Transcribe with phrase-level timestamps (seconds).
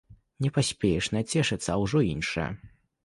[0.45, 2.49] Не паспееш нацешыцца, а ўжо іншае.